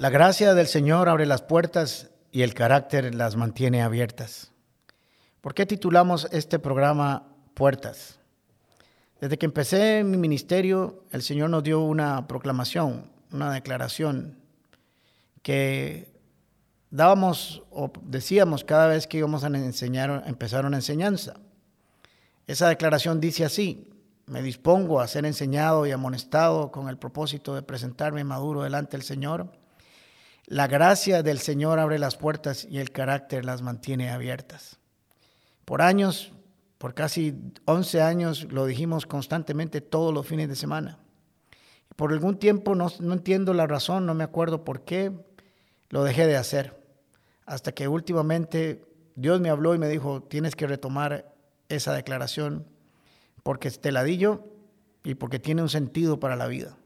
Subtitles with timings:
[0.00, 4.50] La gracia del Señor abre las puertas y el carácter las mantiene abiertas.
[5.42, 8.18] ¿Por qué titulamos este programa Puertas?
[9.20, 14.38] Desde que empecé mi ministerio, el Señor nos dio una proclamación, una declaración
[15.42, 16.10] que
[16.88, 21.34] dábamos o decíamos cada vez que íbamos a enseñar, empezar una enseñanza.
[22.46, 23.86] Esa declaración dice así,
[24.24, 29.04] me dispongo a ser enseñado y amonestado con el propósito de presentarme maduro delante del
[29.04, 29.59] Señor
[30.50, 34.80] la gracia del Señor abre las puertas y el carácter las mantiene abiertas.
[35.64, 36.32] Por años,
[36.76, 37.36] por casi
[37.66, 40.98] 11 años, lo dijimos constantemente todos los fines de semana.
[41.94, 45.12] Por algún tiempo, no, entiendo la razón, no me acuerdo por qué,
[45.88, 46.82] lo dejé de hacer.
[47.46, 51.32] Hasta que últimamente Dios me habló y me dijo, tienes que retomar
[51.68, 52.66] esa declaración
[53.44, 54.48] porque te la di yo
[55.04, 56.76] y porque tiene un sentido para la vida.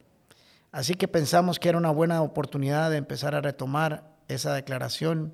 [0.74, 5.32] Así que pensamos que era una buena oportunidad de empezar a retomar esa declaración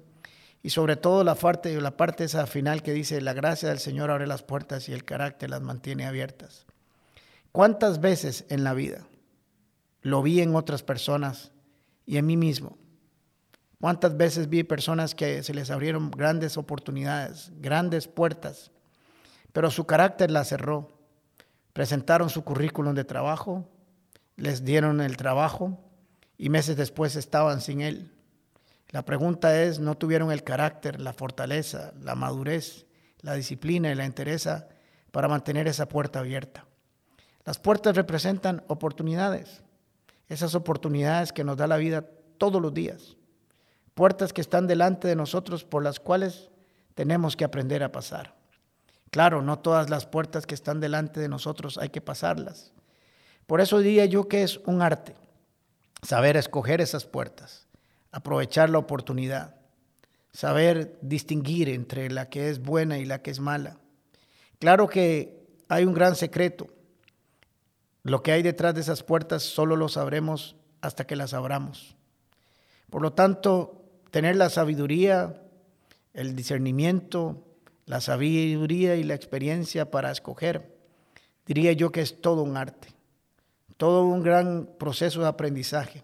[0.62, 4.10] y sobre todo la parte, la parte esa final que dice, la gracia del Señor
[4.10, 6.66] abre las puertas y el carácter las mantiene abiertas.
[7.52, 9.06] ¿Cuántas veces en la vida
[10.02, 11.52] lo vi en otras personas
[12.04, 12.77] y en mí mismo?
[13.80, 18.72] ¿Cuántas veces vi personas que se les abrieron grandes oportunidades, grandes puertas,
[19.54, 20.98] pero su carácter la cerró?
[21.72, 23.66] Presentaron su currículum de trabajo,
[24.41, 25.78] les dieron el trabajo
[26.38, 28.10] y meses después estaban sin él.
[28.88, 32.86] La pregunta es, ¿no tuvieron el carácter, la fortaleza, la madurez,
[33.20, 34.69] la disciplina y la entereza
[35.10, 36.64] para mantener esa puerta abierta?
[37.44, 39.62] Las puertas representan oportunidades,
[40.28, 42.06] esas oportunidades que nos da la vida
[42.38, 43.16] todos los días,
[43.94, 46.50] puertas que están delante de nosotros por las cuales
[46.94, 48.34] tenemos que aprender a pasar.
[49.10, 52.72] Claro, no todas las puertas que están delante de nosotros hay que pasarlas.
[53.51, 55.17] Por eso diría yo que es un arte,
[56.03, 57.66] saber escoger esas puertas,
[58.12, 59.56] aprovechar la oportunidad,
[60.31, 63.81] saber distinguir entre la que es buena y la que es mala.
[64.60, 66.69] Claro que hay un gran secreto.
[68.05, 71.97] Lo que hay detrás de esas puertas solo lo sabremos hasta que las abramos.
[72.89, 75.43] Por lo tanto, tener la sabiduría,
[76.15, 77.44] el discernimiento,
[77.87, 80.72] la sabiduría y la experiencia para escoger,
[81.47, 83.00] diría yo que es todo un arte
[83.80, 86.02] todo un gran proceso de aprendizaje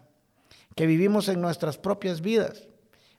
[0.73, 2.67] que vivimos en nuestras propias vidas,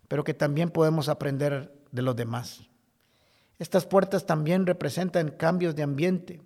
[0.08, 2.64] pero que también podemos aprender de los demás.
[3.60, 6.42] Estas puertas también representan cambios de ambiente.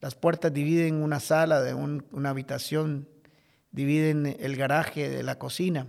[0.00, 3.08] Las puertas dividen una sala de una habitación,
[3.72, 5.86] dividen el garaje de la cocina.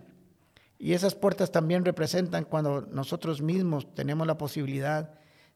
[0.77, 5.11] Y esas puertas también representan cuando nosotros mismos tenemos la posibilidad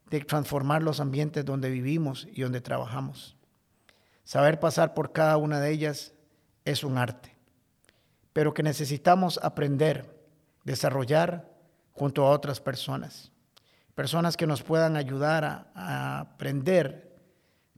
[0.09, 3.37] de transformar los ambientes donde vivimos y donde trabajamos.
[4.23, 6.13] Saber pasar por cada una de ellas
[6.66, 7.35] es un arte,
[8.31, 10.25] pero que necesitamos aprender,
[10.63, 11.50] desarrollar
[11.91, 13.31] junto a otras personas.
[13.95, 17.16] Personas que nos puedan ayudar a, aprender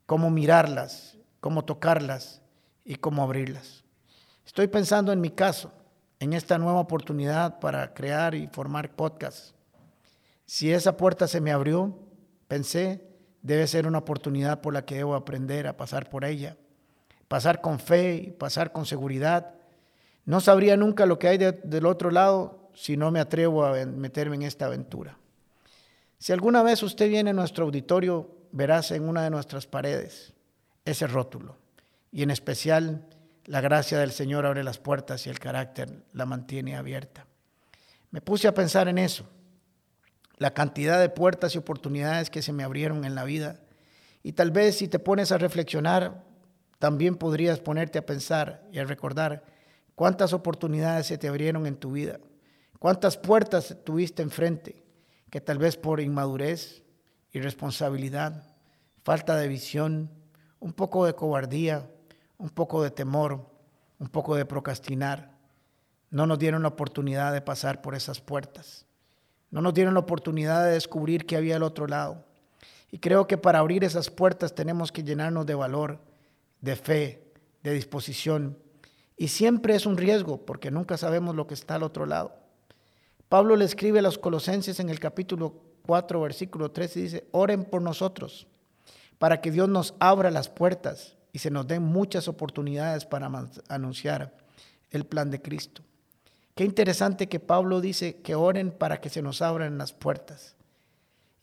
[0.06, 2.42] cómo mirarlas, cómo tocarlas
[2.86, 3.84] y cómo abrirlas.
[4.46, 5.72] Estoy pensando en mi caso,
[6.20, 9.54] en esta nueva oportunidad para crear y formar podcasts.
[10.46, 11.98] Si esa puerta se me abrió,
[12.48, 13.15] pensé,
[13.46, 16.58] debe ser una oportunidad por la que debo aprender a pasar por ella,
[17.28, 19.54] pasar con fe pasar con seguridad.
[20.26, 24.38] No sabría nunca lo que hay del otro lado si no me atrevo a meterme
[24.38, 25.20] en esta aventura.
[26.18, 30.34] Si alguna vez usted viene a nuestro auditorio, verás en una de nuestras paredes
[30.84, 31.56] ese rótulo
[32.12, 33.06] y en especial
[33.46, 37.28] la gracia del Señor abre las puertas y el carácter la mantiene abierta.
[38.10, 39.28] Me puse a pensar en eso
[40.38, 43.60] la cantidad de puertas y oportunidades que se me abrieron en la vida.
[44.24, 46.24] Y tal vez si te pones a reflexionar,
[46.80, 49.44] también podrías ponerte a pensar y a recordar
[49.96, 52.20] cuántas oportunidades se te abrieron en tu vida,
[52.80, 54.84] cuántas puertas tuviste enfrente,
[55.30, 56.84] que tal vez por inmadurez,
[57.32, 58.44] irresponsabilidad,
[59.04, 60.10] falta de visión,
[60.60, 61.90] un poco de cobardía,
[62.38, 63.50] un poco de temor,
[64.00, 65.36] un poco de procrastinar,
[66.10, 68.86] no nos dieron la oportunidad de pasar por esas puertas.
[69.52, 72.26] No nos dieron la oportunidad de descubrir qué había al otro lado.
[72.92, 76.00] Y creo que para abrir esas puertas tenemos que llenarnos de valor,
[76.62, 77.24] de fe,
[77.64, 78.58] de disposición.
[79.18, 82.34] Y siempre es un riesgo porque nunca sabemos lo que está al otro lado.
[83.30, 85.56] Pablo le escribe a los colosenses en el capítulo
[85.86, 88.48] 4, versículo 13 y dice, oren por nosotros
[89.18, 93.32] para que Dios nos abra las puertas y se nos den muchas oportunidades para
[93.70, 94.36] anunciar
[94.92, 95.82] el plan de Cristo.
[96.56, 100.56] Qué interesante que Pablo dice que oren para que se nos abran las puertas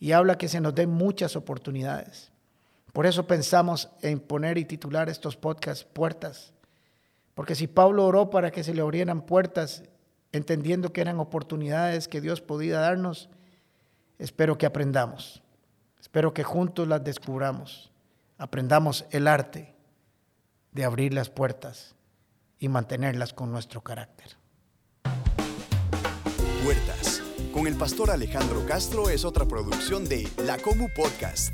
[0.00, 2.32] y habla que se nos den muchas oportunidades.
[2.94, 6.55] Por eso pensamos en poner y titular estos podcasts Puertas.
[7.35, 9.85] Porque si Pablo oró para que se le abrieran puertas
[10.32, 13.29] entendiendo que eran oportunidades que Dios podía darnos,
[14.19, 15.43] espero que aprendamos.
[16.00, 17.93] Espero que juntos las descubramos.
[18.38, 19.75] Aprendamos el arte
[20.73, 21.94] de abrir las puertas
[22.59, 24.42] y mantenerlas con nuestro carácter.
[26.62, 27.20] Puertas.
[27.53, 31.53] Con el pastor Alejandro Castro es otra producción de La Comu Podcast.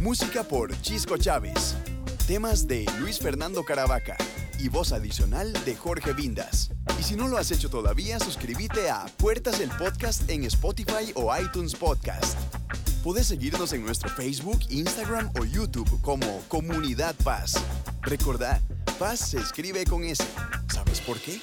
[0.00, 1.76] Música por Chisco Chávez.
[2.26, 4.18] Temas de Luis Fernando Caravaca
[4.58, 6.70] y voz adicional de Jorge Vindas.
[7.00, 11.34] Y si no lo has hecho todavía, suscríbete a Puertas el Podcast en Spotify o
[11.34, 12.38] iTunes Podcast.
[13.02, 17.54] Puedes seguirnos en nuestro Facebook, Instagram o YouTube como Comunidad Paz.
[18.02, 18.60] Recordad,
[18.98, 20.22] Paz se escribe con S.
[20.70, 21.40] ¿Sabes por qué?